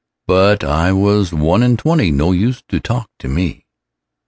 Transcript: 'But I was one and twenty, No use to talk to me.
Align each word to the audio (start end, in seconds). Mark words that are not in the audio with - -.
'But 0.25 0.63
I 0.63 0.93
was 0.93 1.31
one 1.31 1.61
and 1.61 1.77
twenty, 1.77 2.09
No 2.09 2.31
use 2.31 2.63
to 2.69 2.79
talk 2.79 3.07
to 3.19 3.27
me. 3.27 3.67